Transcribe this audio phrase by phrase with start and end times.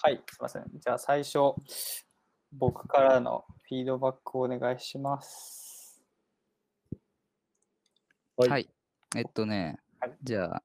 [0.00, 0.64] はい、すみません。
[0.76, 1.38] じゃあ最初、
[2.52, 6.00] 僕からのフィードバックをお願いします。
[8.36, 8.68] はいはい。
[9.16, 10.62] えっとね、はいじゃあ、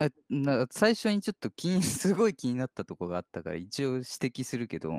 [0.00, 4.90] えな最初にちょっと気に、すごい気になったとこがあったから、一応指摘するけど、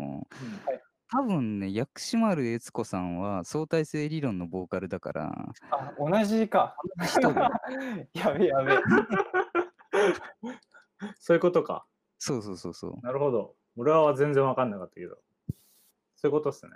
[1.12, 6.78] 多分ね、薬師丸悦子さんは相対性理論のボーカルだから、あ、同じか。
[8.14, 8.78] やべえやべえ。
[11.20, 11.86] そういうことか。
[12.20, 13.06] そうそうそうそう。
[13.06, 13.56] なるほど。
[13.76, 15.18] 俺は全然わかんなかったけど。
[16.16, 16.72] そういうことっすね。
[16.74, 16.76] っ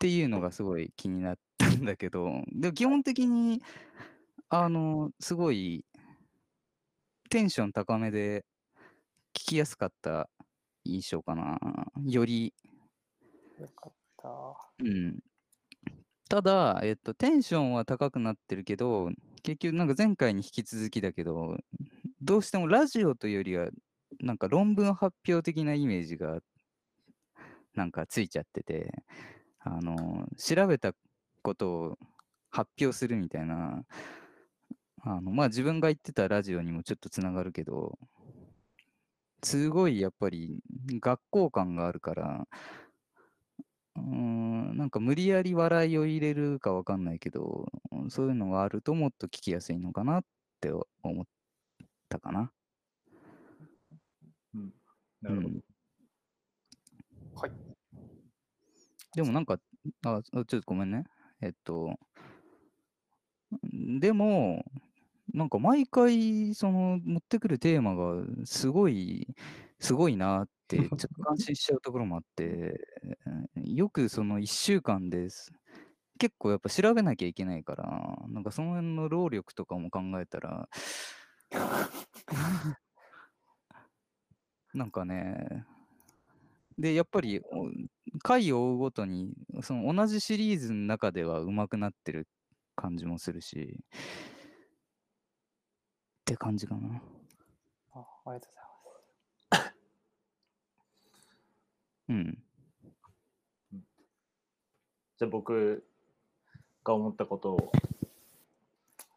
[0.00, 3.62] ていうのがすごい気になったんだけど、でも基本的に、
[4.50, 5.84] あの、すごい、
[7.30, 8.44] テンション高めで
[9.32, 10.28] 聞きやすかった
[10.84, 11.58] 印象かな。
[12.04, 12.52] より、
[13.58, 14.28] よかった。
[14.80, 15.18] うん。
[16.28, 19.10] ただ、えっと、テンションは高くなってるけど、
[19.42, 21.58] 結局、なんか前回に引き続きだけど、
[22.24, 23.68] どうしてもラジオというよりは、
[24.20, 26.38] なんか論文発表的なイメージが、
[27.74, 28.94] なんかついちゃってて、
[29.60, 30.94] あの、調べた
[31.42, 31.98] ことを
[32.50, 33.84] 発表するみたいな、
[35.02, 37.98] あの、まあ自分が言ってたラジオにもちょっとつながるけど、
[39.42, 40.60] すごいやっぱり
[41.00, 42.48] 学校感があるから、
[43.96, 47.70] うん、なんか無理やり笑いを入れるかわかんないけど、
[48.08, 50.24] そういうのがあるともっと聞きやすいのかなっ
[50.62, 51.26] て思っ
[52.08, 52.52] たかな。
[54.54, 54.72] うん。
[55.22, 55.48] なるほど。
[55.48, 55.60] うん
[57.36, 57.50] はい。
[59.14, 59.58] でもなんか、
[60.04, 61.04] あ、ちょっとごめんね。
[61.40, 61.98] えっと、
[64.00, 64.64] でも、
[65.32, 69.26] なんか毎回、その、持ってくるテーマがすごい、
[69.80, 72.74] すごいなって、ちょっと感心しちゃうところもあって、
[73.56, 75.52] よくその1週間です。
[76.18, 80.68] 結構やっぱ調べなきゃいけないから、なんかその辺の労力とかも考えたら、
[84.74, 85.64] なんかね、
[86.78, 87.70] で、やっぱり、お
[88.20, 92.26] 回を追うごとに、その同じシリーズの中では上手くなってる
[92.74, 93.78] 感じもするし、
[96.22, 97.00] って感じかな。
[97.92, 98.52] あありがとう
[99.50, 99.76] ございます。
[102.08, 102.44] うん。
[105.16, 105.86] じゃあ僕
[106.82, 107.72] が思ったことを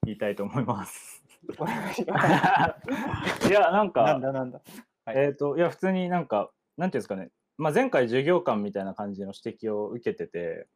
[0.04, 1.27] 言いたいと思います。
[3.50, 4.62] いや、なんか、なんだなんだ。
[5.06, 5.18] はい。
[5.18, 10.68] えっ、と、いや、普通になんか、なんていうんですかね、まあ、前回授業観みたいな感じの指摘を受けてて、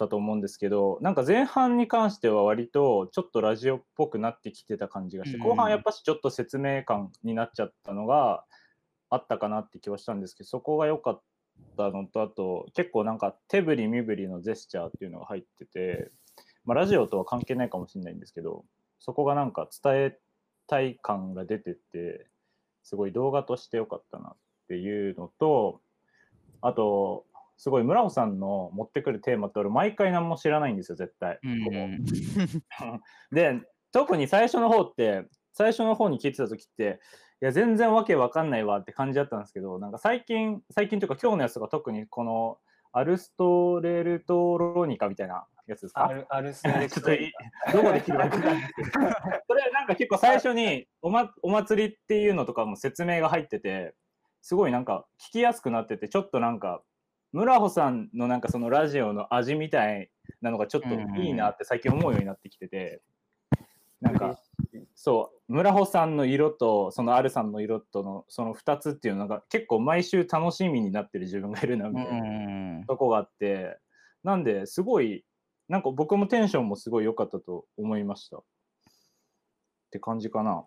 [0.00, 5.42] たと思うんですけど、なんか前半に関しては割とちょっとラジオっぽくなってきてた感じがして、うん。
[5.44, 8.44] 後半やっぱしちょっと説明感になっちゃったのが
[9.10, 11.22] あったかなって気はしたんですけど、そこが良かっ
[11.76, 16.10] たのと、あと結構なんか手振り身振りのジェスチャーっていうのが入ってて、
[16.64, 18.64] まあ、ラジオとは関係ないかもしれないんですけど、
[19.00, 20.18] そこがなんか伝え
[20.66, 22.28] たい感が出てて、
[22.82, 24.36] すごい動画として良かったなっ
[24.68, 25.80] ていうのと、
[26.60, 31.38] あと、すごい村尾さんの持ってくるテーマって俺毎回何も知らないんですよ、絶対。
[31.42, 32.04] うん。
[33.32, 33.60] で、
[33.92, 37.00] 特に最初の方って、最初の方に聞いてた時って、
[37.42, 42.58] いや、全然わけわかんないわって感じだったんですけど、なんか最近、最近というか今日のやつが特にこの
[42.92, 46.10] アルストレルトロニカみたいなやつですか？
[46.28, 47.32] アルスレちょっとい
[47.72, 48.90] どこで切るわけなんですけど、
[49.48, 53.94] それなんか結構最初にお,、ま、お祭りっていうのとかも説明が入ってて、
[54.42, 56.82] すごいなんか聞きやすくなってて、ちょっとなんか、
[57.32, 60.10] 村穂さんのなんかそのラジオの味みたい
[60.40, 63.02] なのがちょっといいなって最近思うようになってきてて、
[64.00, 64.40] なんか、
[64.94, 72.18] そう、村穂さんの色とそのアルさんの色とのその2つっていうのが結構毎週楽しみになってる自分がいるなみたいな。
[72.18, 72.20] う
[72.80, 72.84] ん。
[72.86, 73.78] とこがあって、
[74.24, 75.24] なんですごい、
[75.70, 78.38] なんか僕もテンションもすごい良かったと思いました。
[78.38, 78.42] っ
[79.92, 80.66] て感じかな。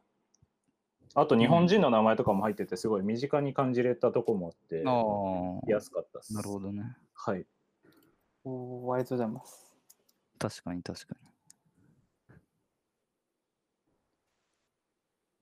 [1.13, 6.33] あと日本人の名前とかも入ってて、すごい身近に感じれたとこもあって、ああ見やすかったです。
[6.33, 6.95] なるほどね。
[7.13, 7.45] はい。
[8.45, 9.75] おーありがとうございます。
[10.39, 11.15] 確かに確か
[12.29, 12.37] に。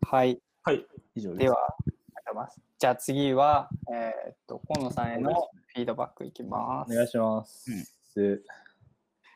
[0.02, 0.42] はい。
[0.64, 1.40] はい、以上です。
[1.40, 2.62] では、ありがとうございます。
[2.80, 6.92] じゃあ次は、えーっと、河野さんへのフィードバックいきます。
[6.92, 8.44] お願いします。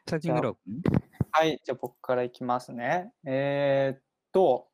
[0.07, 0.83] 先村尾君
[1.31, 3.11] はい、じゃあ僕からいきますね。
[3.25, 4.67] えーっと、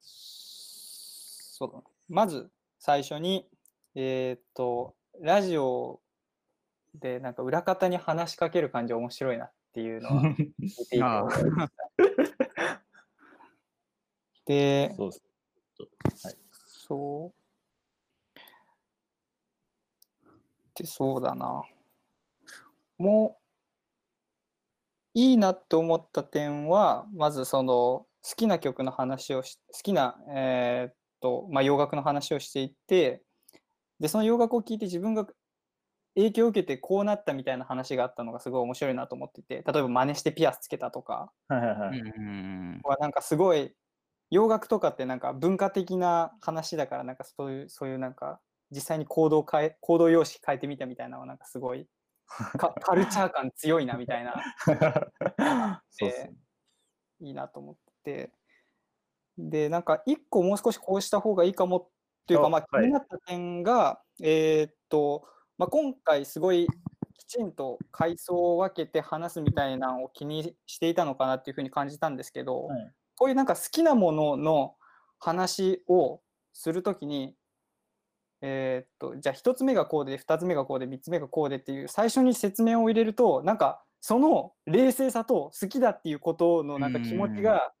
[0.00, 1.82] そうだな。
[2.08, 3.48] まず最初に、
[3.96, 6.00] えーっと、ラジオ
[6.94, 11.82] でなんか裏方に話しかける感じ面白いなっていうのは見ていてあ思いました。
[14.46, 15.18] で、そうで
[16.16, 16.26] す。
[16.28, 16.36] はい。
[16.66, 18.38] そう。
[20.76, 21.64] で、そうだな。
[22.98, 23.43] もう、
[25.14, 33.22] いいなって思った点は、まずその、好きな曲の話をし好きな、えーっとまあ、洋楽の話をしていって
[34.00, 35.26] でその洋楽を聞いて自分が
[36.14, 41.98] 影響を受けてこうなったみたいな話があったのがすごい面白いなと思ってて例えば真似してピアスつけたとかはいはいはい。
[41.98, 43.74] うんはなんかすごい
[44.30, 48.40] 洋楽とかってなんか文化的な話だからなんかそういうそういうなんか
[48.70, 51.86] 実際に行動を変え行動様式変えてみたみたいなのはなんかすごい
[52.58, 54.34] かカルチャー感強いなみたいな。
[55.90, 56.34] そうっすね。
[57.20, 57.94] いいなと思って。
[58.04, 58.30] て
[59.36, 61.88] でなんか一個もう少しこうした方がいいかもっ
[62.26, 65.26] ていうかまあ気になった点が、えーっと、
[65.58, 66.68] まあ、今回すごい
[67.18, 72.92] きちんと階層を分けて話すみたいなのを気にしていたのかなっていうふうに感じたんですけど、はい。
[73.16, 74.76] こういうなんか好きなものの
[75.18, 76.20] 話を
[76.52, 77.34] するときに、
[78.46, 87.72] えーっとじゃあ1つ目がこうで2つ目がこうで3つ目がこうでっていう最初に説明を入れるとなんかその冷静さと好きだっていうことのなんか気持ちが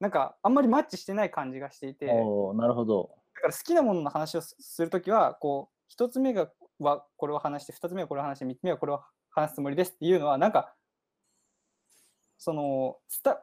[0.00, 2.06] なんかあんまりマッチしてない感じがしていて。
[2.06, 3.10] なるほど。
[3.32, 9.00] から好きなものの話をすするときはこう1つ目がはこれを話して2つ目はこれを話して3つ目はこれを
[9.30, 10.74] 話すつもりですっていうのはなんか
[12.36, 13.34] その伝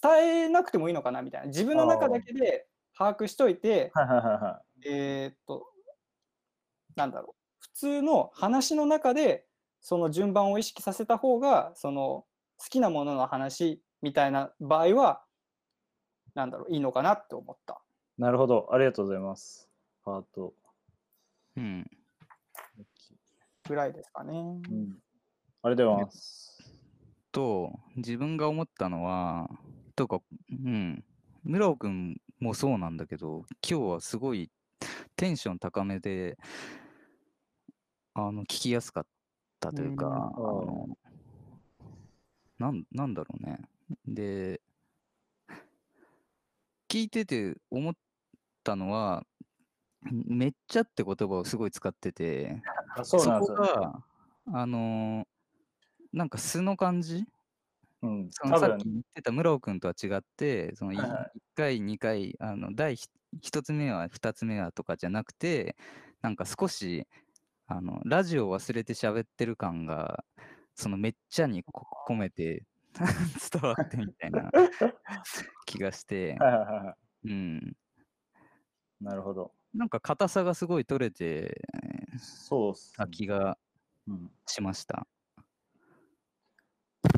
[0.00, 1.46] 伝えなくてもいいのかなみたいな。
[1.48, 3.90] 自分の中だけで把握しといて
[4.84, 5.71] えーっと、
[6.96, 9.46] なんだろう、普通の話の中で、
[9.80, 12.24] その順番を意識させた方が、その
[12.58, 15.22] 好きなものの話みたいな場合は、
[16.34, 17.82] なんだろう、いいのかなって思った。
[18.18, 18.22] い。
[18.22, 18.68] なるほど。
[18.72, 19.68] ありがとうございます。
[20.04, 20.54] ハート。
[21.56, 21.90] うん
[23.68, 24.32] ぐらいですかね。
[24.32, 24.98] うん。
[25.62, 26.52] ありがとうございます。
[27.32, 29.48] と自分が思ったのは
[29.96, 31.02] とかうん
[31.44, 34.50] 村尾くんもそうなんだけど今日はすごい
[35.16, 36.36] テンション高めで
[38.14, 39.06] あの聞きやすかっ
[39.60, 40.98] たというか、うんあの
[42.58, 43.58] なんなんだろうね
[44.06, 44.60] で
[46.88, 47.94] 聞いてて思っ
[48.62, 49.24] たのは
[50.02, 52.62] めっちゃって言葉をすごい使ってて
[52.96, 53.68] あそうなんですよ、ね。
[53.68, 54.02] こが
[54.52, 55.26] あの
[56.12, 57.24] なんか素の感じ？
[58.02, 58.28] うん。
[58.30, 65.76] そのさっき言ってた村尾君とは違って、そのいはいはい1回、2回、あの第1つ目は、2つ目はとかじゃなくて、
[66.20, 67.06] なんか少し
[67.74, 70.24] あのラジオを忘れて喋ってる感が、
[70.74, 74.50] そのめっちゃにこ込めて 伝わってみたいな
[75.64, 76.36] 気がして。
[77.24, 77.76] うん、
[79.00, 79.54] なるほど。
[79.72, 81.62] なんか硬さがすごい取れて
[82.18, 83.56] そうっす、た気が
[84.06, 84.30] うん。
[84.46, 85.06] しました。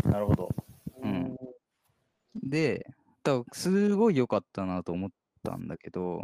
[0.05, 0.49] なるほど。
[1.03, 1.37] うん
[2.37, 2.87] で、
[3.25, 5.11] だすごい良かったなと思っ
[5.43, 6.23] たんだけど、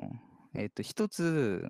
[0.55, 1.69] えっ、と、一つ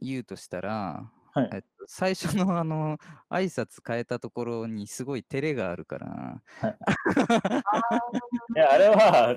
[0.00, 1.50] 言うとしたら、はい。
[1.52, 2.98] えっと、最初のあの、
[3.30, 6.74] 挨拶変えたところにすごい照れがあるから、い。
[8.58, 9.36] や、あれは、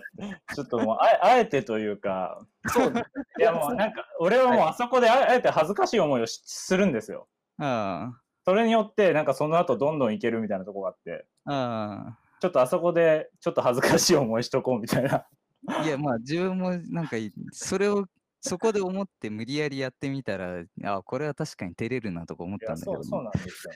[0.54, 2.94] ちょっともうあえ、あえてというか、そう
[3.40, 7.28] いやもうなんか、俺はもうあそこでああえて恥ずかしい思いをしするんですよ。
[7.60, 8.14] あ
[8.44, 12.18] それによって、なんかその後どんどんいけるみたいなとこがあって、あ、あ。
[12.40, 15.28] ちょっとあそこでちょっと恥ずかしい思いしとこうみたいな。
[15.68, 18.06] あ、いや、まあ自分もなんかい、それを、
[18.42, 23.74] そこで思って無理やりやってみたら、あこれは確かに照れるなとか思ったんだけど、そうそうなんですよ。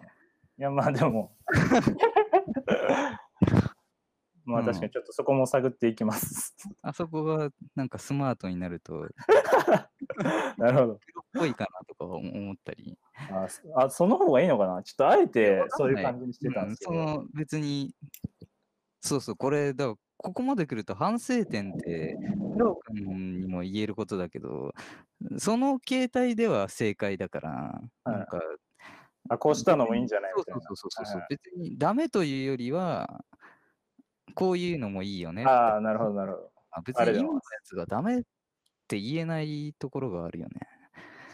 [0.57, 1.37] いや、まあでも、
[4.43, 6.55] まあ確かにちょっとそこも探っていきます。
[6.81, 9.07] あそこがなんかスマートになると、
[10.57, 10.93] なるほど。
[10.93, 10.99] っ
[11.33, 12.97] ぽいかなとか思ったり。
[13.31, 14.81] あそあ、その方がいいのかな？
[14.81, 16.91] ちょっとあえてそういう感じにしてたんですけど。
[16.91, 17.93] うんその別に、
[19.01, 19.93] そうそう、これ、だ
[20.25, 22.17] ここまで来ると反省点って、
[22.57, 24.73] ロー君にも言えることだけど、
[25.37, 28.41] その形態では正解だから、なんか、
[29.29, 30.61] あ、こうしたのもいいんじゃないそうみたいな。
[30.61, 33.23] そうそうそうそう、はい別にダメというよりは、
[34.33, 35.45] こういうのもいいよね。
[35.45, 36.51] ああ、なるほど、なるほど。
[36.71, 38.21] あ別に今のやつがダメっ
[38.87, 40.53] て言えないところがあるよね。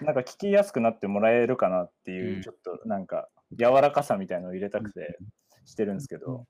[0.02, 5.18] なんか聞きやすくなってもらえるかなっていう、うんちょっとなんか柔らかさみたいのを入れたくて
[5.64, 6.46] してるんですけど、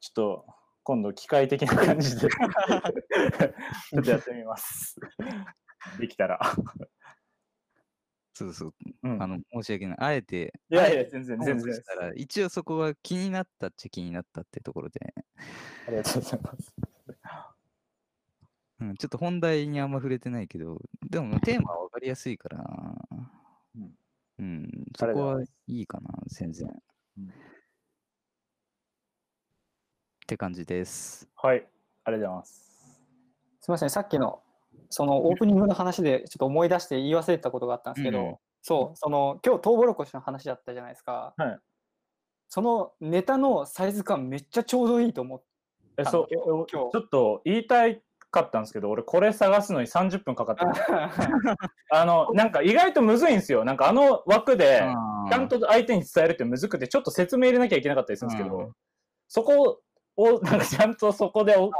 [0.00, 0.46] ちょっと
[0.86, 4.94] 今度機械的な感じで ちょっとやってみます。
[5.98, 6.38] できたら。
[8.32, 9.98] そうそう、うんあの、申し訳ない。
[9.98, 11.74] あえて、いやいや、全然、全然
[12.14, 15.12] 一応そこは気になったっちゃ気になったってところで、
[15.88, 16.76] ありがとうございます。
[18.78, 22.64] うん、ちょっと本題にあんま触れてないけど、でもテーマは分かりやすいから、
[23.74, 23.98] うん
[24.38, 26.68] うん、そこはいいかな、全然。
[27.18, 27.32] うん
[30.26, 31.28] って感じです。
[31.36, 31.64] はい、ありが
[32.04, 32.52] とうございます。
[33.60, 34.40] すみません、さっきの
[34.90, 41.32] そのオープニングの話でちょっと思い出して言い忘れてたことがあったんですけど、うんうんそう、その今日トウモロコシの話だったじゃないですか。
[41.36, 41.58] はい
[42.48, 45.42] そのネタのサイズ感めっちゃちょうどいいと思っ
[45.98, 51.10] え、あそう、今日ちょっと言いたいかったんですけど、俺これ探すのに30分かかった。
[51.90, 53.64] あの、なんか意外とむずいんですよ。
[53.64, 54.82] なんかあの枠で、
[55.28, 58.72] ちゃんと相手に伝えるってむずくて、ちょっと説明入れなきゃいけなかったりするんですけど、うん
[59.28, 59.80] そこ
[60.16, 61.70] を、なんかちゃんとそこでお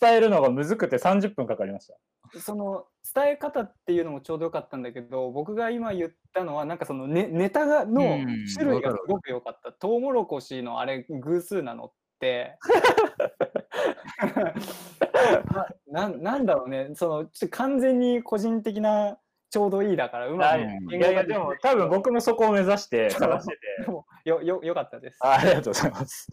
[0.00, 1.94] 伝えるのがむずくて30分かかりました。
[2.38, 9.72] その伝え方っていうのもちょうどよかったんだけど僕が今言ったのはなんかそのネネタがのうん種類がすごく良かった。
[9.72, 12.56] トウモロコシのあれ偶数なのって
[15.90, 19.18] なななんだろうねそのちょっと完全に個人的な
[19.50, 20.60] ちょうどいいだからうまく
[20.94, 23.90] いいやいや、でも多分僕もそこを目指して探してて。
[24.24, 25.18] よよよかったです。
[25.22, 26.28] あありがとうございます。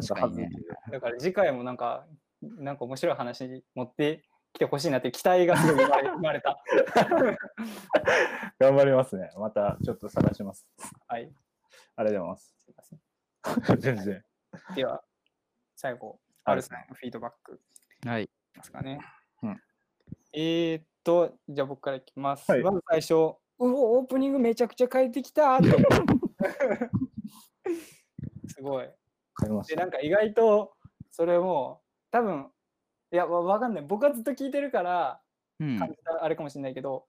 [0.00, 0.50] 確かにね。
[0.90, 2.04] だから次回もなんか
[2.42, 6.58] なんか面白い話に持ってきてほしいなって期待がすごい生まれ た。
[8.58, 9.30] 頑張りますね。
[9.38, 10.66] またちょっと探します。
[11.06, 11.32] はい。
[11.96, 12.56] ありがとうございます。
[12.58, 14.24] すいません 全然。
[14.74, 15.04] では
[15.76, 17.60] 最後はいアルさんのフィードバック
[18.04, 18.28] はい。
[18.56, 18.98] ますかね。
[19.42, 19.62] うん
[20.32, 22.50] えー、っと、じゃあ僕からいきます。
[22.50, 25.60] はいまず最初、うお、オープニングめちゃくちゃ変えてきた
[28.48, 28.90] すごい。
[29.40, 29.80] で、買いました。
[29.80, 30.74] なんか意外と
[31.10, 32.46] それも多分、
[33.12, 33.84] いや、わわかんない。
[33.84, 35.20] 僕はずっと聞いてるから
[35.60, 37.06] うん感じたあれかもしれないけど、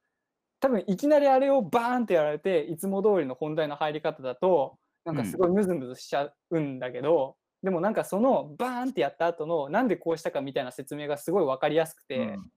[0.60, 12.52] 多分いきなりあれをバーンってやられて、いつも通りの本題の入り方だと、なんかすごいムズムズしちゃうんだけど、でもなんかそのバーンってやった後のなんでこうしたかみたいな説明がすごい分かりやすくて、うん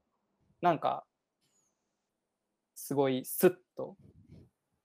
[0.60, 1.04] なんか
[2.74, 3.96] すごいスッと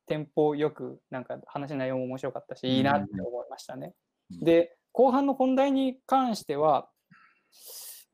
[0.06, 3.94] テンポよくなんか話の内容も面白かったしいいなって思いましたね。
[4.32, 6.88] うんで後半の本題に関しては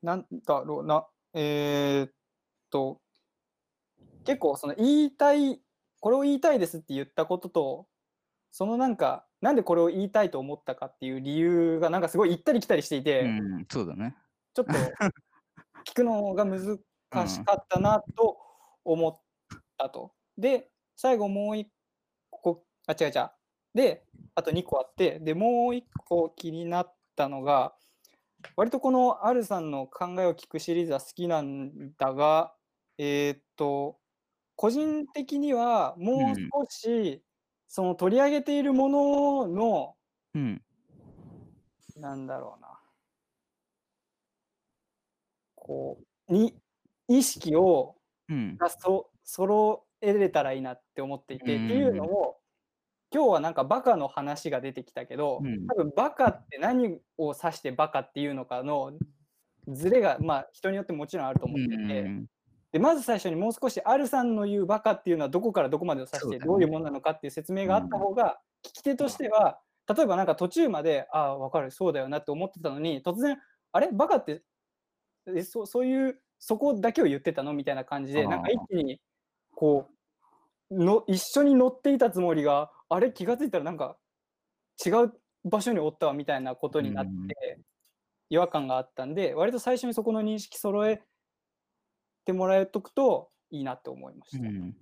[0.01, 2.11] なんだろうなえーっ
[2.69, 3.01] と
[4.25, 5.59] 結構その言いたい
[5.99, 7.87] これを言いたいですって言ったことと
[8.51, 14.15] そのなんかなんでこれを言いたいと思ったかっていう理由がなんかすごい行ったり来たりしていて、うん、そうだね。
[14.53, 14.73] ちょっと
[15.85, 16.79] 聞くのが難
[17.27, 18.37] しかったなと
[18.83, 19.13] 思っ
[19.77, 20.13] たと。
[20.37, 21.71] で、最後もう一
[22.29, 23.29] 個、あ、違う違う。
[23.73, 24.05] で、
[24.39, 27.75] あと2個あって、で、もう一個気になったのが、
[28.55, 32.55] 割とこのアルさんの考えを聞くシリーズは好きなんだが、
[32.97, 33.99] えーっと、
[34.55, 37.21] 個人的にはもう少し、
[37.67, 39.95] その取り上げているものの、
[40.33, 40.61] うん。
[41.97, 42.79] なんだろうな。
[45.55, 46.55] こう、に、
[47.09, 47.97] 意識を
[48.29, 48.55] うん。
[48.57, 52.39] がそ揃えれたらいいなって思っていて、っていうのを、
[53.13, 55.67] 今日はなんかバカの話が出てきたけど、うん。
[55.67, 58.93] 多分バカって何を指してバカっていうのかの
[59.67, 62.25] ズレが、まあ人によってもちろんあると思っていて、うん
[62.71, 73.39] でまず最初にもう少しアルさんの言うバカっていうのはどこからどこまでを指してどういうものなのかっていう説明があった方が聞き手としては例えばなんか途中までああ分かるそうだよなって思ってたのに突然
[73.71, 73.89] あれ？
[73.91, 74.43] バカって
[75.35, 77.53] えそそういうそこだけを言ってたの？
[77.53, 78.99] みたいな感じでなんか一気に
[79.55, 79.89] こ
[80.69, 83.97] うの一緒に乗っていたつもりがあれ気がついたらなんか
[84.83, 85.13] 違う
[85.45, 87.63] 場所におったわみたいなことになってうん
[88.29, 91.01] 違和感があったんで割と最初にそこの認識揃え
[92.25, 94.47] てもらえとくといいなって思いました。
[94.47, 94.75] うん。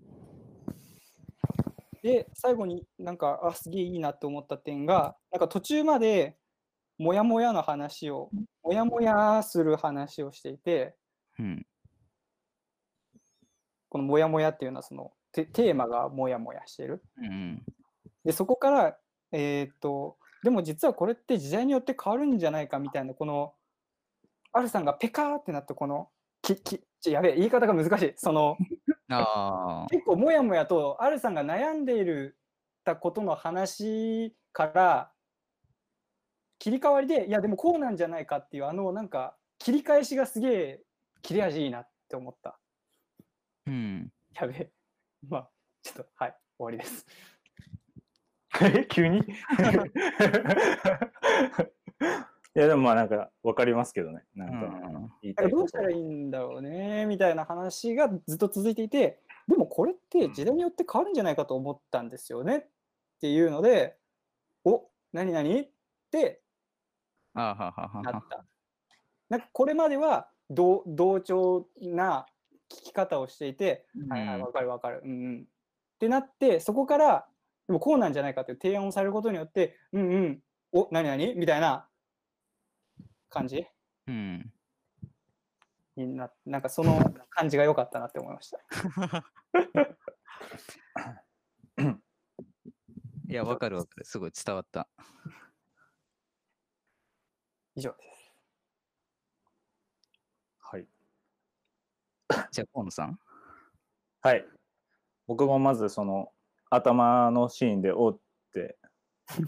[2.03, 6.37] で最後になんかあすげえいいなって思った点がなんか途中まで
[6.97, 8.29] モヤモヤの話を
[8.63, 10.95] モヤモヤする話をしていて
[11.39, 11.65] うん。
[13.89, 17.01] このモヤモヤっていうのはそのテテーマがモヤモヤしてる。
[17.17, 17.63] うん。
[18.27, 18.97] でそこから
[19.31, 23.53] えーっとでも実はこれって時代によって変わるんじゃないかみたいなこの
[24.51, 26.09] アルさんがペカーってなってこの
[26.41, 28.57] ききちょやべえ言い方が難しいその。
[29.89, 32.37] 結構もやもやとアルさんが悩んでいる
[32.83, 35.13] たことの話から
[36.59, 40.83] 切り替わりでいやでもこうなんじゃないかっていうあのなんか切り返しがすげえ
[41.21, 42.59] 切れ味いいなって思った
[43.67, 44.11] うん。
[44.33, 44.71] やべえ
[45.25, 45.49] まあ
[45.81, 47.05] ちょっとはい終わりです
[48.61, 49.19] え 急に？
[52.55, 54.25] いやでもまあなんかわかりますけどね。
[54.33, 62.67] なんかうん言いどうたいことしたらいいんだろうねみたいな話がずっと続いていてでもこれって時代によって変わるんじゃないかと思ったんですよねっ
[63.21, 63.97] ていうので
[64.63, 65.69] お何何っ
[66.09, 66.41] て
[67.33, 68.23] あははははなっ。
[68.27, 68.45] た。
[69.29, 72.25] なんかこれまでは同同調な
[72.69, 75.41] 聞き方をしていて、はいはい、うんわかるわかる、うんうん。
[75.41, 77.27] ってなって、そこから、
[77.67, 81.35] でもこうなんじゃないかっていう提案をされることによって、うんうん、お、何何？
[81.35, 81.87] みたいな
[83.29, 83.67] 感じ？
[84.07, 84.53] うん。
[85.97, 88.59] にな、なんかその感じが良かったなって思いました。
[93.29, 94.05] いや、わかるわかる。
[94.05, 94.87] すごい伝わった。
[97.75, 98.33] 以上です。
[100.59, 100.87] はい。
[102.51, 103.19] じゃあ、河野さん？
[104.21, 104.45] はい。
[105.27, 106.31] 僕もまず、その、
[106.69, 108.19] 頭のシーンでおーっ
[108.53, 108.77] て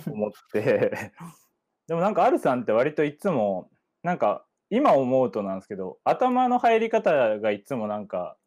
[0.08, 1.14] 思って。
[1.88, 3.72] でもなんかアルさんって割といつも
[4.04, 8.38] なんか今思うとなんですけど頭の入り方がいつもなんか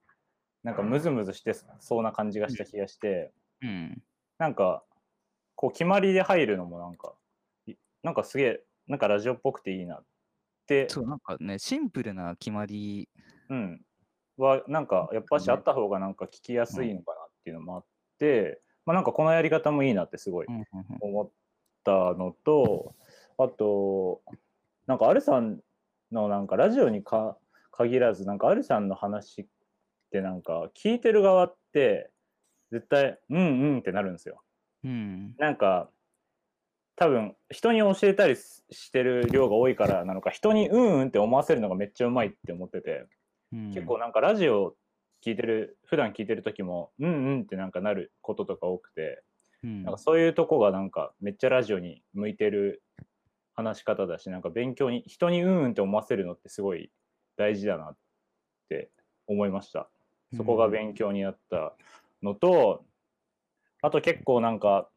[0.62, 4.02] なんかムズムズしてそうな感じがした気がしてうん。
[4.38, 4.84] なんか
[5.56, 7.14] こう決まりで入るのもなんか
[7.66, 10.04] いなんかすげえなんかラジオっぽくていいなっ
[10.66, 10.88] て。
[10.88, 13.08] そう、なんかね、シンプルな決まり、
[13.48, 13.84] うん、
[14.36, 17.84] はなんかやっぱしあった方がなんか聞きやすいのかなっていうのもあっ
[18.22, 20.46] て、まあなんかこのやり方もいいなってすごい
[21.00, 21.30] 思っ
[21.84, 22.94] たのと
[23.36, 24.20] あと
[24.86, 25.58] なんかアルさん
[26.12, 27.36] のなんかラジオにか
[27.72, 29.46] 限らずなんかアルさんの話っ
[30.12, 32.10] てなんか聞いてる側って
[32.70, 34.42] 絶対うんうんってなるんですよ。
[34.84, 35.34] うん。
[35.38, 35.88] なんか
[36.94, 43.06] 多分人に教えたりししてる量が多いからなのか人にうんうんって思わせるのがめっちゃうまいって思ってて。
[43.52, 44.74] うん結構なんかラジオ
[45.24, 49.22] 聞いてる普段聞いてる時もうんうんってなんかなることとか多くて
[49.62, 49.82] うん。
[49.84, 52.82] なんかそういうとこがなんかめっちゃラジオに向いてる
[53.54, 56.90] 話し方だしなんか勉強に人にうんうんって思わせるのってすごい
[57.36, 57.96] 大事だなっ
[58.68, 58.90] て
[59.26, 59.88] 思いました。
[60.36, 61.74] そこが勉強になった
[62.22, 62.84] のと
[63.82, 64.88] あと結構なんか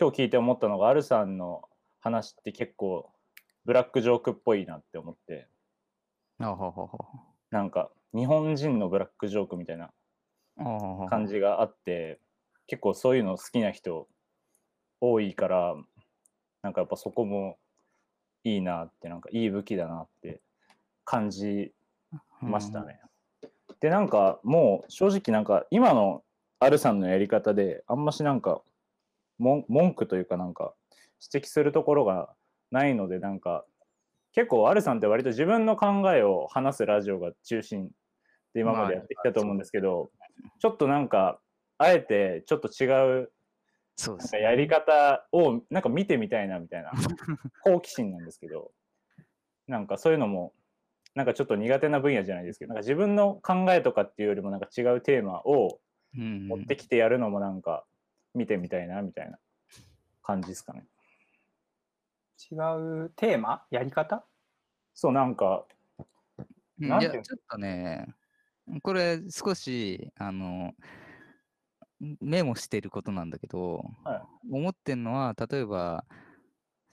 [0.00, 1.68] 今日聞いて思ったのがアルさんの
[2.00, 3.10] 話って結構
[3.64, 5.48] ブラックジョークっぽいなって思って。
[7.50, 9.90] なんか日本人のブラックジョークみたいな
[11.08, 12.20] 感じがあって
[12.66, 14.06] 結構そういうの好きな人
[15.00, 15.74] 多いから
[16.62, 17.58] なんかやっぱそこも
[18.44, 20.40] いいなってなんかいい武器だなって
[21.04, 21.72] 感じ
[22.40, 23.00] ましたね。
[23.80, 26.22] でなんかもう正直なんか今の
[26.60, 28.62] アルさんのやり方であんましなんか
[29.38, 30.72] 文文句というかなんか
[31.32, 32.30] 指摘するところが
[32.70, 33.64] ないのでなんか
[34.32, 37.90] 結構アルさんって割と自分の考えを話すラジオが中心
[38.54, 40.10] で今までやってきたと思うんですけど、
[40.58, 41.40] ちょっとなんか
[41.78, 43.32] あえてちょっと違う
[43.96, 46.92] そうですなんかやり方をなんか見てみたいなみたいな
[47.62, 48.72] 好奇心なんですけど
[49.66, 50.54] なんかそういうのも
[51.14, 55.80] なんかちょっと苦手な分野じゃないですけどなんか自分の考えとかっていうよりもなんか違うテーマを
[56.16, 57.84] うん持ってきてやるのもなんか
[58.34, 59.38] 見てみたいなみたいな
[60.22, 60.86] 感じですかね。
[62.50, 63.64] 違うテーマ？
[63.70, 64.24] やり方？
[64.94, 65.64] そうなんか
[66.78, 68.14] いやちょっとね、
[68.82, 70.72] これ少し、あの、
[72.20, 76.04] メモしてることなんだけど、はい思ってんのは、例えば、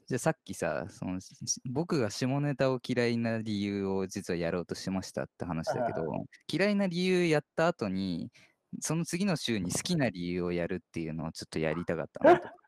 [0.05, 8.31] じゃあさっきさその、し僕が下ネタを嫌いな理由を実はやろうとしましたって話だけはいど、嫌いな理由やった後に、
[8.79, 12.47] その次の週に好きな理由をやるっていうのをちょっとやりたかったなと。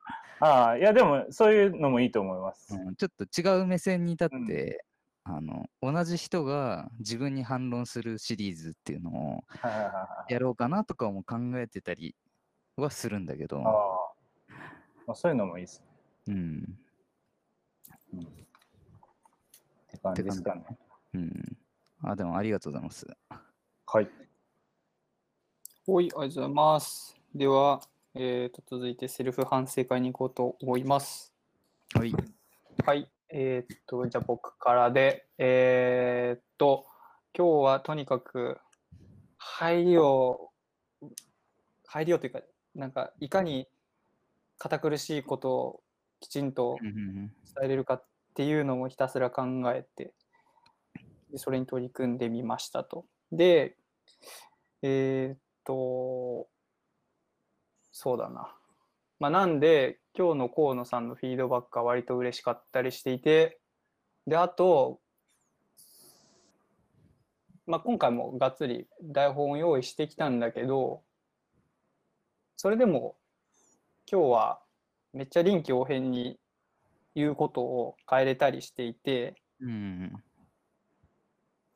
[0.44, 2.76] ああいやでもそういうのもいいと思います。
[2.76, 4.84] うんちょっと違う目線に立っうんて、
[5.24, 9.44] あの同じ人が自分に反論するシリーズっていうのを
[10.30, 12.16] やろうかなとかも考えてたり
[12.76, 14.12] はするんだけど、ああ
[15.06, 15.86] まあ、そういうのもいいですね。
[16.28, 16.78] うん、
[18.18, 18.24] っ
[19.92, 20.64] て感じですかね。
[21.14, 21.58] うん。
[22.04, 23.08] あ、でもありがとうございます。
[23.86, 24.10] はい。
[25.88, 27.16] はい、ありがとうございます。
[27.36, 27.82] では、
[28.16, 31.34] えー、と続いてセルフ反省会に行こうと思います。
[31.94, 32.14] はい。
[32.86, 36.86] はい、えーっと、じゃあ僕からで、えーっと、
[37.36, 38.60] 今日はとにかく
[39.38, 40.50] 入りを、
[41.88, 42.42] 入りをというか、
[42.76, 43.68] なんかいかに
[44.58, 45.84] 堅苦しいことを
[46.20, 47.32] きちんと伝
[47.64, 50.14] えれるかっていうのをひたすら考えて、
[51.32, 53.06] でそれに取り組んでみましたと。
[53.32, 53.78] で、
[54.82, 56.48] えーっと、
[57.94, 58.54] そうだな。
[59.22, 63.60] まあ、なんで、今日の河野さんのフィードバックが割と嬉しかったりしていて、
[64.26, 65.00] で、あと、
[67.68, 71.04] まあ、今回もがっつり台本を用意してきたんだけど、
[72.58, 73.16] それでも
[74.12, 74.60] 今日は
[75.14, 76.40] めっちゃ臨機応変に
[77.14, 80.12] 言うことを変えれたりしていて、うん。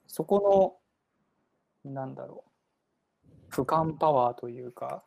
[0.07, 0.81] そこ
[1.85, 2.43] の、なんだろ
[3.51, 5.03] う、俯瞰パワーというか、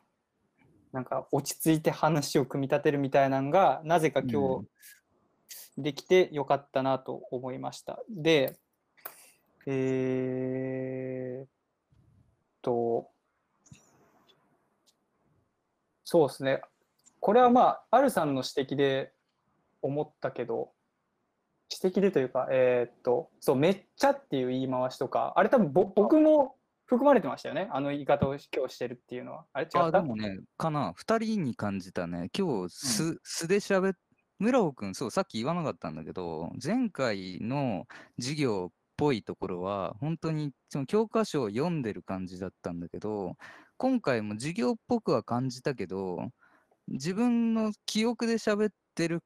[0.91, 4.67] なんか落ち着いて話を組み立てるみたいなのが、なぜか今日
[5.77, 7.99] できてよかったなと思いました。
[8.09, 8.57] で、
[9.65, 11.47] えーっ
[12.61, 13.09] と、
[16.03, 16.61] そうですね。
[17.19, 19.11] これはまあ、アルさんの指摘で
[19.81, 20.71] 思ったけど、
[21.83, 26.55] 指摘でというか、えーっと、そう、めっちゃっていう言い回しとか、あれ多分ぼ僕も
[26.89, 27.69] 含まれてましたよね？
[27.71, 29.45] あの言い方を今日してるっていうのは。
[29.53, 29.65] あれ？
[29.65, 29.85] 違った？
[29.85, 32.29] あ、でもね、かな、2人に感じたね。
[32.35, 33.95] 今日素、素で喋っ、
[34.39, 37.85] 村尾くん、そう、さっき言わなかったんだけど、前回の
[38.19, 43.35] 授業ぽいところは、本当にその教科書を読んでる感じだったんだけど、
[43.77, 46.31] 今回も授業っぽくは感じたけど、
[46.87, 49.21] 自分の記憶で喋ってる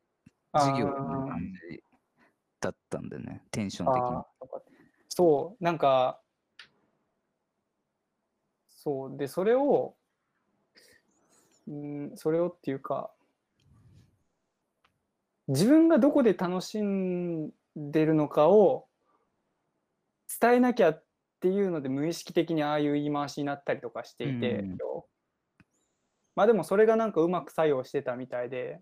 [0.54, 1.82] 授業の感じ
[2.60, 4.02] だったんだよね、テンション的に。
[4.02, 4.48] あー
[5.10, 6.20] そう、なんか、
[8.84, 9.96] そう、で、それを、
[11.68, 13.12] うん、それをっていうか、
[15.48, 18.88] 自分がどこで楽しんでるのかを
[20.42, 21.04] 伝えなきゃっ
[21.40, 24.78] ていうので無意識的にああいう言い回しになったりとかしていて、うん
[26.36, 28.80] まあでもそれがなんかうまく作用してたみたいで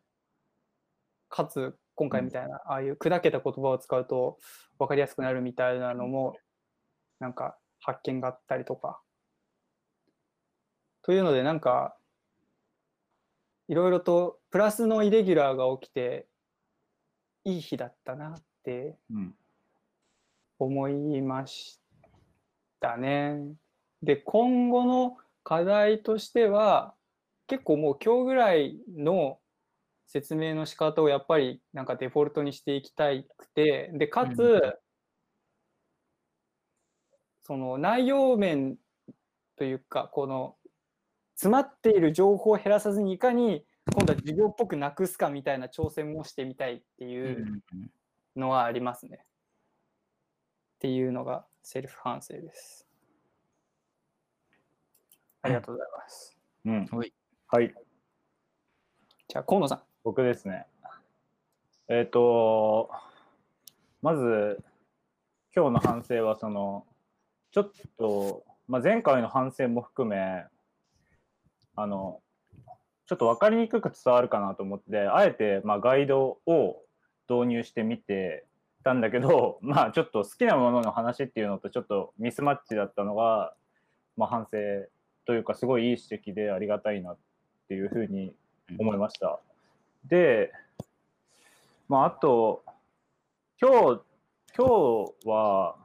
[1.28, 4.38] かつ今回みたいな、ああいう砕けた言葉を使うと
[4.80, 6.38] 分かりやすくなるみたいなのも
[7.20, 9.02] なんか発見があったりとか。
[11.04, 11.96] というのでなんか
[13.68, 16.28] いろいろとプラスのイレギュラーが起きて
[17.44, 19.36] いい日だったなってうん
[20.60, 21.82] 思いまし
[22.80, 23.40] たね。
[24.04, 26.94] で今後の課題としては
[27.48, 29.40] 結構もう今日ぐらいの
[30.06, 33.06] 説明の仕方をやっぱりなんかデフォルトにしていきた
[33.38, 34.74] くてでかつ、うん
[37.44, 38.78] その内容面
[39.58, 40.56] というかこの
[41.42, 47.64] 詰まっている情報を減らさずにいかに今度は授業っぽくなくすかみたいな挑戦もしてみたいっていう
[48.36, 49.26] のはありますね。
[50.76, 52.88] っていうのがセルフ反省です。
[55.42, 56.38] ありがとうございます。
[56.66, 57.14] うんはい。
[57.48, 57.74] はい
[59.28, 59.82] じゃあ河野さん。
[60.04, 60.68] 僕ですね。
[61.88, 62.92] えっ、と、
[64.04, 64.64] まず、
[65.56, 66.86] 今日の反省は、その、
[67.52, 70.46] ちょっと、まあ、前回の反省も含め、
[71.76, 72.22] あの、
[73.06, 76.82] ちょっと分かりにくく伝わるかなと思って、あえて、まあ、ガイドを
[77.30, 78.46] 導入してみて
[78.84, 83.54] たんだけど、 まあ、ちょっと好きなものの話っていうのとちょっとミスマッチだったのが、
[84.18, 84.58] まあ、反省
[85.26, 87.18] というか、すごいいい指摘でありがたいなっ
[87.68, 88.36] ていうふうに
[88.80, 89.40] 思いました。
[90.06, 90.52] で、
[91.88, 92.64] まあ、あと、
[93.62, 94.02] 今日、
[94.58, 95.76] 今日は、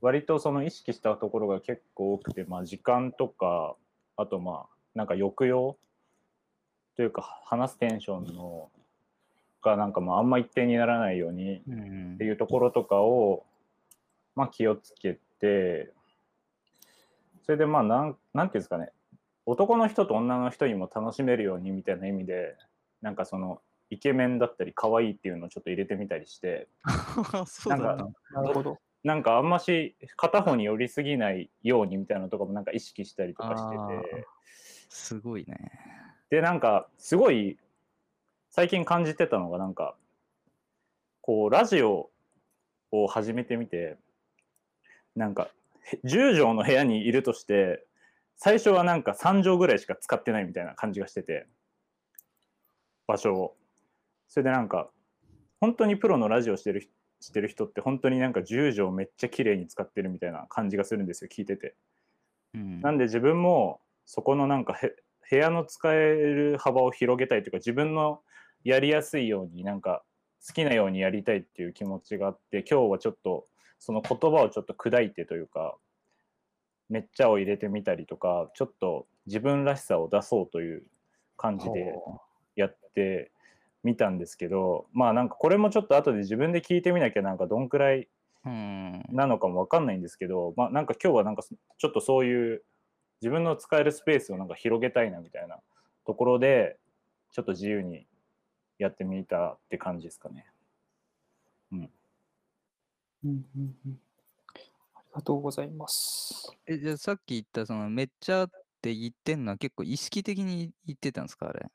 [0.00, 3.76] 割とその意識したところが結構多くて、まあ、時間とか、
[4.18, 5.78] あとまあ、なんか抑揚
[6.96, 8.68] というか、話すテンションの
[9.62, 12.14] が、なんかまあ、あんま一定にならないようにうん。
[12.14, 13.46] っていうところとかを、
[14.34, 15.92] まあ、気をつけて、
[17.44, 18.90] それでまあなん、なんていうんですかね、
[19.46, 22.56] 男の人と女の人にも楽しめるようにみたいな意味で、
[23.00, 26.66] なんかその、イケメンだったり、可愛いっていうのをちょっと入れてみたりして、
[27.46, 28.12] そうだったの。
[28.32, 28.78] なるほど。
[29.04, 34.26] なんかあんまし片方に寄りすぎないようにみたいなのとかもなんか意識したりとかしてあて、
[34.88, 35.70] すごいね。
[36.30, 37.58] で、なんかすごい
[38.50, 39.94] 最近感じてたのがなんか、
[41.20, 42.10] こう、ラジオ
[42.90, 43.98] を始めてみて、
[45.14, 45.48] なんか、
[45.84, 47.86] へ10畳の部屋にいるとして、
[48.36, 51.46] 最初はなんか3畳ぐらいしか使ってないみたいな感じがしてて、
[53.06, 53.56] 場所を。
[54.26, 54.90] それでなんか、
[55.60, 61.74] 本当にプロのラジオしてる人してる人って本当になんか10畳めっちゃ綺麗に使ってるみたいな感じがするんですよ、聞いてて。
[62.54, 64.94] うんなんで自分もそこのなんかへ
[65.30, 68.22] 部屋の使える幅を広げたいというか自分の
[68.64, 70.02] やりやすいようになんか
[70.46, 73.46] 好きなようにやりたいっていう気持ちがあって今日はちょっと
[73.78, 75.76] その言葉をちょっと砕いてというか
[76.88, 80.84] めっちゃを入れてみたりとかちょっと自分らしさを出そうという
[81.36, 81.94] 感じで
[82.56, 83.30] やって
[83.88, 88.06] みたんですけどまあなんかこれもちょっと後で自分で聞いてみなきゃなんかどんくらい
[88.44, 92.62] うんなのかもわかんないんですけど、まあ、なんか今日はなんかそちょっとそういう
[93.20, 95.58] 自分の使えるスペースをなんか広げたいなみたいな
[96.06, 96.76] ところで
[97.32, 98.06] ちょっと自由に
[98.78, 100.46] やってみたって感じですかね。
[101.72, 101.90] うん
[103.24, 104.00] うんうん
[104.94, 106.52] ありがとうございます。
[106.66, 111.66] え、じゃあさっき言ったそのめっちゃって言ってんのは結構意識的に言ってたんですかあれ？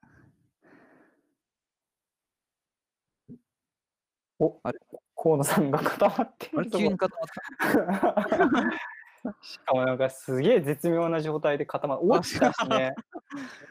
[4.39, 4.79] おあれ？
[5.15, 7.27] 河野さんが固まってるとこ急に固まっ
[9.41, 12.01] しかもなんかすげえ絶妙な状態で固まる。
[12.03, 12.93] 落ちたしね。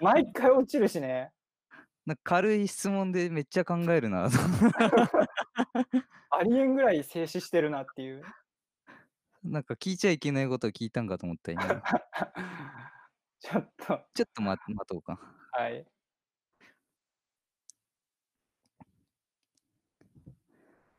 [0.01, 1.31] 毎回落ちるしね。
[1.71, 1.77] た。
[2.07, 4.29] なんか軽い質問でめっちゃ考えるな。
[6.31, 8.23] ありえんぐらい静止してるなっていう。
[9.45, 11.63] なんか聞いちゃいけないことを聞いたんかと思った今。
[13.41, 15.21] ちょっと、ちょっと待待とうか。
[15.53, 15.87] はい。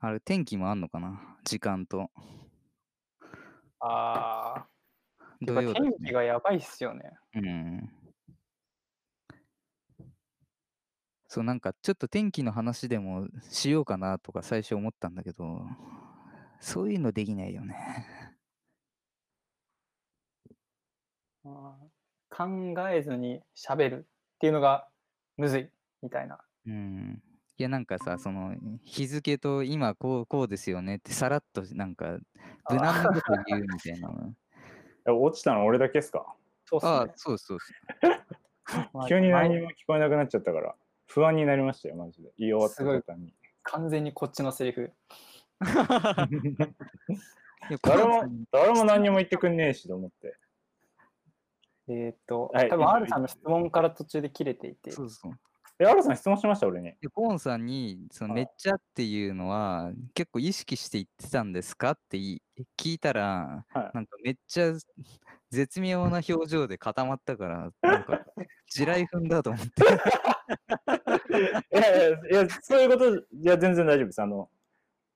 [0.05, 1.37] あれ天気もあんのかな？
[1.45, 2.11] 時間と。
[3.79, 4.67] ああ。
[5.39, 7.13] 土曜天気がやばいっすよね。
[7.35, 7.89] うん。
[11.29, 15.61] そう、なんかちょっと天気の話でもしようかなとか最初思ったんだけど、
[16.59, 17.77] そういうのできないよね。
[22.29, 24.89] 考えずに喋るっていうのが
[25.37, 25.69] むずい
[26.01, 26.43] みたいな。
[26.65, 27.23] うん。
[27.57, 32.17] いや、なんかさ、その、日付と今こう、こうですよねって、さらっとなんか、
[32.69, 34.09] 無難なこと言うみたいな
[35.13, 36.25] 落ちたの俺だけですか？
[36.65, 37.67] そうっすああね、そうそうそ
[38.97, 40.75] まあ急に何前も聞こえなくなっちゃったから、
[41.07, 42.31] 不安になりましたよ、マジで。
[42.37, 43.33] 言い終わった途端に。
[43.63, 44.91] 完全にこっちのセリフ。
[47.81, 50.37] 誰も誰も何にも言ってくんねえしと思って。
[51.87, 55.33] えーっと、はい多分 R さんの質問から途中で切れていて、そうそう。
[55.79, 56.93] え、アルさん質問しました、俺に。
[57.01, 61.91] でコーンさんに、そのあめっちゃっていうのは、結構意識して言ってたんですか？
[61.91, 62.41] ってい
[62.77, 64.73] 聞いたら、はいなんかめっちゃ
[65.49, 68.23] 絶妙な表情で固まったから、なんか
[68.67, 69.73] 地雷踏んだと思って。
[71.73, 74.21] いやいや、いやそういうこと、いや、全然大丈夫です。
[74.21, 74.49] あの、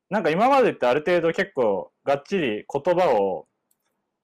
[0.10, 3.48] なんか今までってある程度結構がっちり言葉を、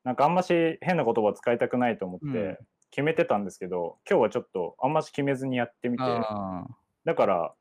[0.04, 2.60] なんかあんまし変な言葉を使いたくないと思っうんて
[2.94, 6.68] 決めてたんですけど、今日はちょっとあんまし決めずにやってみて、あ
[7.06, 7.54] だから、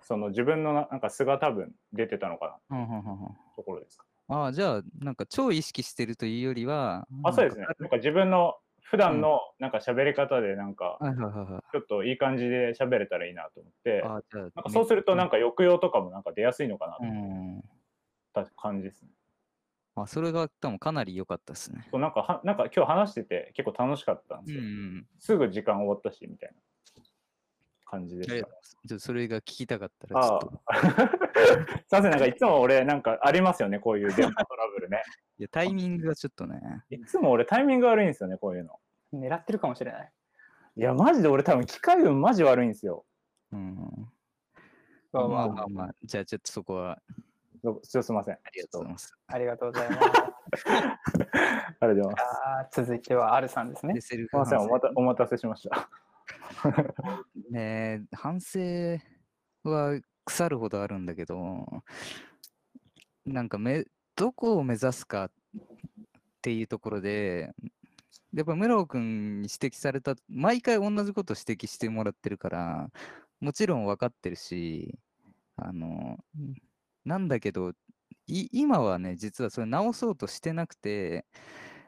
[0.00, 2.78] その自分のななんか素が多分出てたのかな
[3.54, 4.06] ところですか。
[4.28, 7.66] ああ、じゃあ、なんか超意識してるというよりは、あ、そうですね。
[7.78, 10.98] なんか自分の普段のなんか喋り方でなんか。
[11.70, 14.16] ちょっといい感じで喋れたらいいなと思って、な
[14.62, 17.58] んかそうするとなんか、か抑揚とかもなんか出やすいのかなとう思ん。
[17.58, 17.62] っ
[18.32, 19.10] た感じですね。
[20.02, 21.86] あ、それが多分かなり良かったですね。
[21.90, 24.62] そうなんかはなんか今日話してて結構楽しかったんですよ。
[24.62, 25.06] うんうん。
[25.18, 27.02] すぐ時間終わったしみたいな
[27.84, 28.68] 感じでしたありがとうございま。
[28.68, 28.78] す。
[28.84, 30.62] じゃあそれが聞きたかったら、ちょあっと。
[30.66, 30.76] あ。
[31.88, 35.02] すいません、なんかいつも俺なんかありますよね、こういう電波トラブルね。
[35.38, 36.60] いや、タイミングがちょっとね。
[36.90, 38.78] いつも俺タイミング悪いんですよね、こういうの。
[39.12, 40.12] 狙ってるかもしれない。
[40.76, 43.04] いや、マジで俺多分機械運マジ悪いんですよ。
[43.52, 43.76] うん。
[45.12, 47.00] まあまあまあまあまあ、じゃあちょっとそこは
[47.82, 48.34] すいません。
[48.34, 49.14] ありがとうございます。
[49.26, 50.00] ありがとうございます。
[50.00, 50.18] ありが
[51.80, 52.16] とうございま
[52.70, 52.82] す。
[52.82, 55.90] 続いては R さんですねすいません、おフ反省またお待たせしました。
[57.50, 58.60] ねえ反省
[59.64, 61.66] は腐るほどあるんだけど、
[63.24, 63.84] なんかめ、
[64.16, 65.30] どこを目指すかっ
[66.42, 67.52] ていうところで、
[68.34, 72.90] やっぱ室尾君に指摘された、毎回同じこと指摘してもらってるから、
[73.40, 74.98] もちろん分かってるし、
[75.56, 76.18] あの、
[77.08, 77.72] なんだけど、
[78.26, 81.24] い今はね、実はそれ直そうとしてなくて、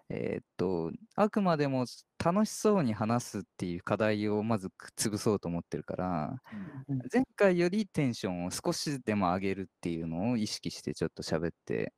[0.08, 1.86] えーっと、あくまでも
[2.22, 6.42] 楽しそうに話すっていう課題をまずく潰そうと思ってるから、
[6.88, 11.92] うん前回よりテンションを少しでも上げるっていうのを意識してちょっと喋って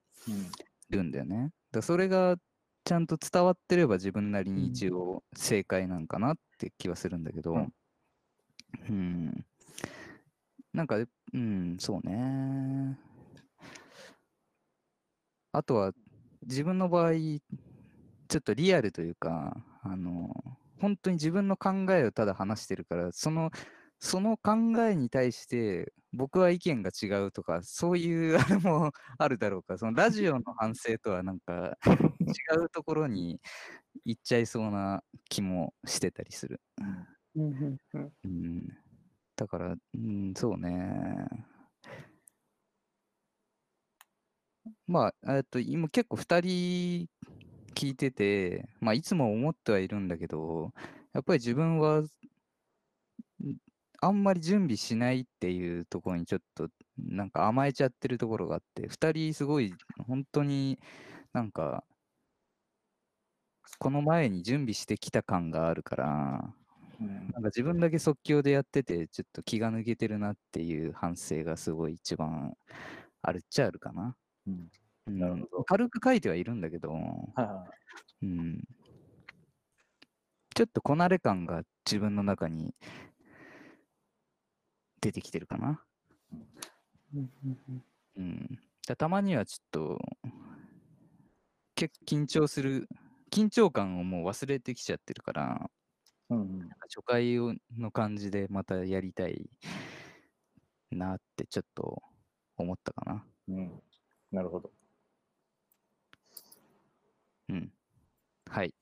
[0.90, 1.36] るんだよね。
[1.36, 2.36] だからそれが
[2.84, 7.72] ちゃんと伝わってれば自分なりに一応正解なんかなって気はするんだけど、うん。
[8.88, 9.46] うん、
[10.74, 12.98] なんか、うん、そうね。
[15.52, 15.92] あとは
[16.42, 20.34] 自分の場合、ちょっとリアルというか、あの、
[20.80, 23.50] 本当に自分の考えをただ話してるから、その、
[23.98, 24.52] その考
[24.88, 33.40] えに対して僕は意見が違うとか、そういうあれもあるだろうか、そのラジオの反省とはなんか違うところに
[34.04, 36.60] 行っちゃいそうな気もしてたりする。
[38.24, 38.68] うん
[39.36, 41.26] だから、うん、そうね。
[44.86, 47.08] まあ、えっと、今結構2人
[47.74, 50.72] 聞いてて、まあ、いつも思ってはいるんだけど、
[51.12, 52.08] やっぱり自分は、ん
[54.00, 59.74] あんまり準備しないっていうところにちょっと、なんか甘えちゃってるところがあって、2人すごい、
[60.08, 60.78] 本当に
[61.32, 61.84] なんか、
[63.78, 66.54] この前に準備してきた感があるから、
[67.34, 72.56] なんか自分だけ即興でやってて、ちょっと気が抜けてるなっていう反省がすごい一番
[73.22, 74.16] あるっちゃあるかな。
[74.46, 74.70] うん。
[75.06, 75.64] うんなるほど。
[75.64, 77.66] 軽く書いてはいるんだけど、はいは
[78.22, 78.62] いうん、
[80.54, 82.74] ちょっとこなれ感が自分の中に
[85.00, 85.82] 出てきてるかな。
[88.16, 88.58] うん。
[88.96, 89.98] たまにはちょっと
[91.74, 92.88] 結構緊張する
[93.30, 95.70] 緊張感をもう忘れてきちゃってるから
[96.30, 96.68] うんうん。
[96.80, 99.50] 初回をの感じでまたやりたい
[100.90, 102.02] なってちょっと
[102.56, 103.24] 思ったかな。
[103.48, 103.82] うん
[104.32, 104.70] なるほど。
[107.50, 107.72] うん。
[108.50, 108.74] はい。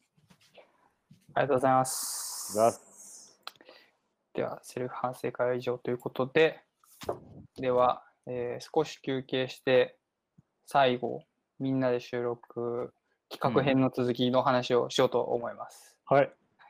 [1.34, 2.54] ありがとうございます。
[2.54, 3.40] ざっす
[4.32, 6.62] では、セルフ反省会は以上ということで、
[7.56, 9.96] では、えー少し休憩して、
[10.66, 11.24] 最後、
[11.58, 12.94] みんなで収録、
[13.28, 15.96] 企画編の続きの話をしようと思います。
[16.04, 16.32] はい。